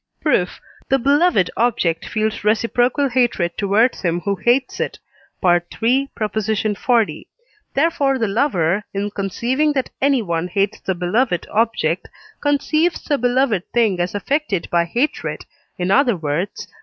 [0.19, 0.59] Proof.
[0.89, 4.97] The beloved object feels reciprocal hatred towards him who hates it
[5.45, 6.07] (III.
[6.39, 7.01] xl.);
[7.75, 12.09] therefore the lover, in conceiving that anyone hates the beloved object,
[12.41, 15.45] conceives the beloved thing as affected by hatred,
[15.77, 16.73] in other words (III.